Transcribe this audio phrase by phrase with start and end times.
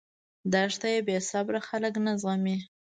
[0.51, 2.57] دښته بېصبره خلک نه زغمي.